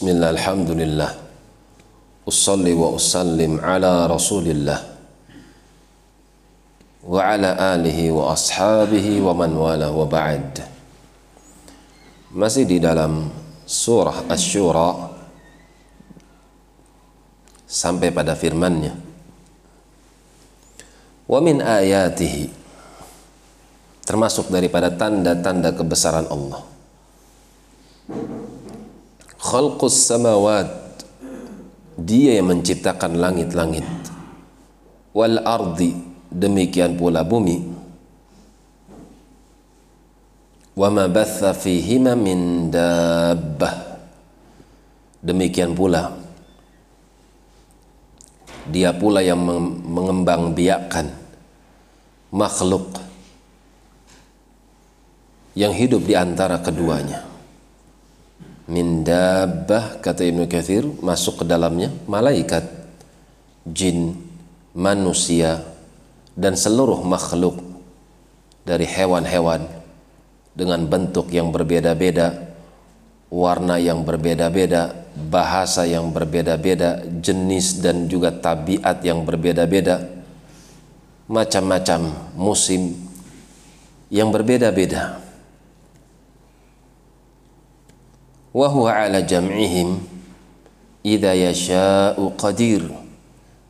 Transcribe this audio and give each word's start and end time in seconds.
Bismillah, 0.00 0.32
alhamdulillah. 0.32 1.12
Ussalli 2.24 2.72
wa 2.72 2.88
ussallim 2.96 3.60
ala 3.60 4.08
rasulillah. 4.08 4.80
Wa 7.04 7.20
ala 7.20 7.76
alihi 7.76 8.08
wa 8.08 8.32
ashabihi 8.32 9.20
wa 9.20 9.36
man 9.36 9.52
wala 9.52 9.92
wa 9.92 10.08
ba'd. 10.08 10.64
Masih 12.32 12.64
di 12.64 12.80
dalam 12.80 13.28
surah 13.68 14.24
asyura 14.32 15.12
sampai 17.68 18.08
pada 18.08 18.32
firman-Nya. 18.32 18.96
Wa 21.28 21.44
min 21.44 21.60
ayatihi 21.60 22.48
termasuk 24.08 24.48
daripada 24.48 24.88
tanda-tanda 24.88 25.76
kebesaran 25.76 26.24
Allah 26.32 26.79
khalqus 29.50 30.06
samawat. 30.06 30.70
Dia 31.98 32.38
yang 32.38 32.54
menciptakan 32.54 33.18
langit-langit. 33.18 33.84
Wal 35.10 35.42
ardi. 35.42 35.90
Demikian 36.30 36.94
pula 36.94 37.26
bumi. 37.26 37.58
Wa 40.78 40.86
ma 40.86 41.10
batha 41.10 41.50
fihima 41.50 42.14
min 42.14 42.70
dabbah. 42.70 43.98
Demikian 45.18 45.74
pula. 45.74 46.14
Dia 48.70 48.94
pula 48.94 49.18
yang 49.18 49.42
mengembang 49.90 50.54
biakan 50.54 51.10
makhluk 52.30 53.02
yang 55.58 55.74
hidup 55.74 56.06
di 56.06 56.14
antara 56.14 56.62
keduanya 56.62 57.29
min 58.70 59.02
dabbah 59.02 59.98
kata 59.98 60.22
Ibnu 60.22 60.46
Katsir 60.46 60.86
masuk 61.02 61.42
ke 61.42 61.44
dalamnya 61.44 61.90
malaikat 62.06 62.62
jin 63.66 64.14
manusia 64.70 65.66
dan 66.38 66.54
seluruh 66.54 67.02
makhluk 67.02 67.58
dari 68.62 68.86
hewan-hewan 68.86 69.66
dengan 70.54 70.86
bentuk 70.86 71.34
yang 71.34 71.50
berbeda-beda, 71.50 72.54
warna 73.26 73.82
yang 73.82 74.06
berbeda-beda, 74.06 74.94
bahasa 75.18 75.82
yang 75.82 76.14
berbeda-beda, 76.14 77.02
jenis 77.18 77.82
dan 77.82 78.06
juga 78.06 78.30
tabiat 78.30 79.02
yang 79.02 79.26
berbeda-beda, 79.26 80.22
macam-macam 81.26 82.14
musim 82.38 82.94
yang 84.10 84.30
berbeda-beda. 84.30 85.29
Wa 88.50 88.66
huwa 88.66 88.90
ala 88.90 89.22
jam'ihim 89.22 90.02
idza 91.06 91.32
yasha'u 91.34 92.34
qadir. 92.34 92.86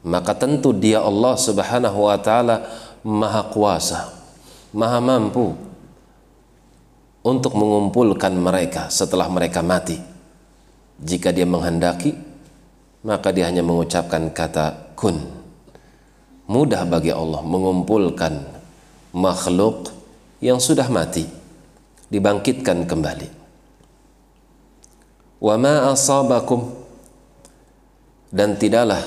Maka 0.01 0.33
tentu 0.33 0.73
dia 0.73 1.05
Allah 1.05 1.37
Subhanahu 1.37 2.09
wa 2.09 2.17
taala 2.17 2.65
maha 3.05 3.53
kuasa, 3.53 4.09
maha 4.73 4.97
mampu 4.97 5.53
untuk 7.21 7.53
mengumpulkan 7.53 8.33
mereka 8.33 8.89
setelah 8.89 9.29
mereka 9.29 9.61
mati. 9.61 10.01
Jika 11.01 11.33
dia 11.33 11.45
menghendaki, 11.45 12.17
maka 13.05 13.33
dia 13.33 13.49
hanya 13.49 13.61
mengucapkan 13.61 14.33
kata 14.33 14.97
kun. 14.97 15.21
Mudah 16.49 16.89
bagi 16.89 17.13
Allah 17.13 17.45
mengumpulkan 17.45 18.41
makhluk 19.13 19.93
yang 20.41 20.57
sudah 20.61 20.89
mati, 20.89 21.29
dibangkitkan 22.09 22.89
kembali. 22.89 23.40
Wa 25.41 25.57
ma 25.57 25.91
asabakum. 25.91 26.79
Dan 28.31 28.55
tidaklah 28.55 29.03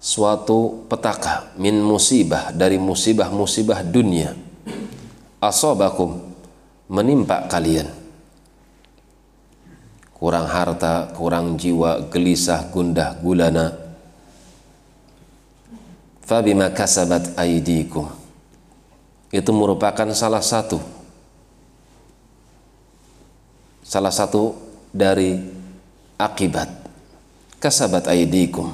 suatu 0.00 0.88
petaka 0.90 1.54
min 1.60 1.78
musibah 1.78 2.50
dari 2.50 2.80
musibah-musibah 2.80 3.86
dunia. 3.86 4.34
Asabakum 5.38 6.18
menimpa 6.90 7.46
kalian. 7.46 7.86
Kurang 10.10 10.50
harta, 10.50 11.14
kurang 11.14 11.54
jiwa, 11.54 12.10
gelisah, 12.10 12.66
gundah, 12.68 13.16
gulana. 13.22 13.72
Fabima 16.26 16.68
kasabat 16.74 17.38
aidikum 17.38 18.20
itu 19.30 19.50
merupakan 19.54 20.10
salah 20.10 20.42
satu. 20.42 20.82
Salah 23.86 24.10
satu 24.14 24.69
dari 24.90 25.38
akibat. 26.18 26.68
Kasabat 27.60 28.08
aidikum 28.08 28.72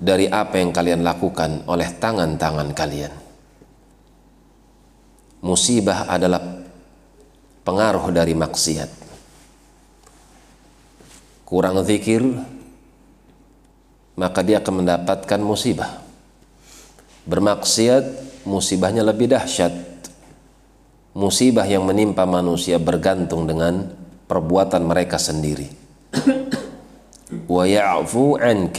dari 0.00 0.24
apa 0.32 0.56
yang 0.56 0.72
kalian 0.72 1.04
lakukan 1.04 1.68
oleh 1.68 1.92
tangan-tangan 2.00 2.72
kalian. 2.72 3.12
Musibah 5.44 6.08
adalah 6.08 6.40
pengaruh 7.64 8.08
dari 8.08 8.32
maksiat. 8.32 8.90
Kurang 11.44 11.84
zikir 11.84 12.24
maka 14.16 14.40
dia 14.44 14.60
akan 14.60 14.84
mendapatkan 14.84 15.40
musibah. 15.40 16.00
Bermaksiat 17.24 18.04
musibahnya 18.48 19.04
lebih 19.04 19.32
dahsyat. 19.32 19.72
Musibah 21.16 21.66
yang 21.66 21.84
menimpa 21.84 22.24
manusia 22.24 22.78
bergantung 22.78 23.48
dengan 23.48 23.99
perbuatan 24.30 24.86
mereka 24.86 25.18
sendiri. 25.18 25.66
Wa 27.50 27.66
ya'fu 27.66 28.38
an 28.38 28.70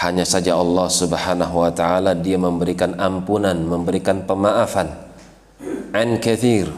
hanya 0.00 0.24
saja 0.24 0.56
Allah 0.56 0.88
Subhanahu 0.88 1.60
wa 1.60 1.70
taala 1.70 2.16
dia 2.16 2.40
memberikan 2.40 2.96
ampunan 2.96 3.54
memberikan 3.60 4.24
pemaafan 4.24 4.88
an 5.92 6.16
kathir 6.18 6.72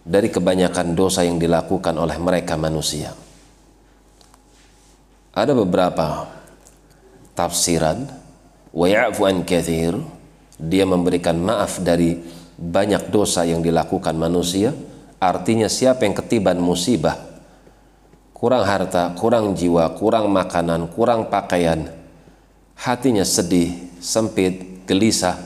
dari 0.00 0.32
kebanyakan 0.32 0.96
dosa 0.96 1.22
yang 1.22 1.36
dilakukan 1.36 1.94
oleh 1.94 2.16
mereka 2.16 2.56
manusia. 2.56 3.12
Ada 5.30 5.54
beberapa 5.54 6.26
tafsiran. 7.38 8.18
Wa 8.70 8.86
ya'fu 8.86 9.26
an 9.26 9.42
kathir 9.44 9.98
dia 10.56 10.86
memberikan 10.86 11.36
maaf 11.36 11.82
dari 11.82 12.16
banyak 12.60 13.10
dosa 13.12 13.42
yang 13.44 13.60
dilakukan 13.60 14.14
manusia 14.14 14.70
artinya 15.20 15.68
siapa 15.68 16.08
yang 16.08 16.16
ketiban 16.16 16.56
musibah? 16.56 17.14
Kurang 18.32 18.64
harta, 18.64 19.12
kurang 19.20 19.52
jiwa, 19.52 19.92
kurang 20.00 20.32
makanan, 20.32 20.88
kurang 20.96 21.28
pakaian. 21.28 21.92
Hatinya 22.72 23.20
sedih, 23.20 23.76
sempit, 24.00 24.88
gelisah. 24.88 25.36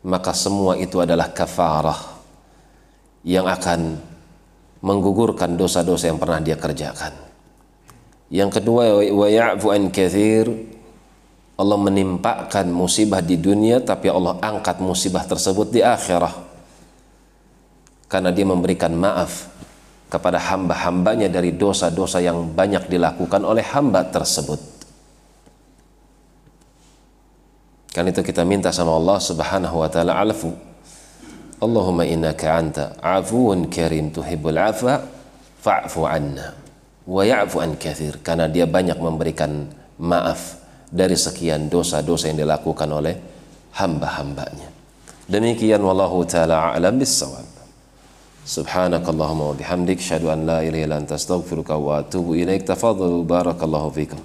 Maka 0.00 0.32
semua 0.32 0.80
itu 0.80 0.96
adalah 0.96 1.28
kafarah 1.28 2.00
yang 3.20 3.44
akan 3.44 4.00
menggugurkan 4.80 5.60
dosa-dosa 5.60 6.08
yang 6.08 6.16
pernah 6.16 6.40
dia 6.40 6.56
kerjakan. 6.56 7.12
Yang 8.32 8.64
kedua, 8.64 8.96
wa 8.96 9.28
ya'fu 9.28 9.68
an 9.68 9.92
kathir. 9.92 10.48
Allah 11.60 11.76
menimpakan 11.76 12.72
musibah 12.72 13.20
di 13.20 13.36
dunia 13.36 13.84
tapi 13.84 14.08
Allah 14.08 14.40
angkat 14.40 14.80
musibah 14.80 15.28
tersebut 15.28 15.68
di 15.68 15.84
akhirah 15.84 16.49
karena 18.10 18.34
dia 18.34 18.42
memberikan 18.42 18.90
maaf 18.92 19.46
kepada 20.10 20.42
hamba-hambanya 20.42 21.30
dari 21.30 21.54
dosa-dosa 21.54 22.18
yang 22.18 22.50
banyak 22.50 22.90
dilakukan 22.90 23.46
oleh 23.46 23.62
hamba 23.62 24.02
tersebut 24.10 24.58
kan 27.94 28.04
itu 28.10 28.20
kita 28.20 28.42
minta 28.42 28.74
sama 28.74 28.98
Allah 28.98 29.18
subhanahu 29.22 29.80
wa 29.80 29.88
ta'ala 29.88 30.18
alfu 30.18 30.50
Allahumma 31.60 32.08
innaka 32.08 32.56
anta 32.56 32.84
afuun 32.98 33.68
karim 33.68 34.08
tuhibbul 34.10 34.56
afwa 34.56 34.96
fa'fu 35.60 36.08
anna 36.08 36.56
wa 37.04 37.22
ya'fu 37.26 37.60
an 37.60 37.76
kathir 37.76 38.22
karena 38.24 38.48
dia 38.48 38.64
banyak 38.64 38.96
memberikan 38.96 39.68
maaf 40.00 40.56
dari 40.90 41.14
sekian 41.18 41.68
dosa-dosa 41.68 42.32
yang 42.32 42.46
dilakukan 42.46 42.90
oleh 42.90 43.14
hamba-hambanya. 43.78 44.68
Demikian 45.30 45.82
wallahu 45.82 46.26
taala 46.26 46.74
a'lam 46.74 46.98
bissawab. 46.98 47.49
سبحانك 48.50 49.06
اللهم 49.08 49.40
وبحمدك 49.40 49.98
أشهد 49.98 50.24
أن 50.24 50.46
لا 50.46 50.58
إله 50.66 50.84
إلا 50.84 50.96
أنت 50.98 51.12
أستغفرك 51.12 51.70
وأتوب 51.70 52.34
إليك. 52.34 52.62
تفضل 52.62 53.22
بارك 53.22 53.62
الله 53.62 53.84
فيكم 53.90 54.18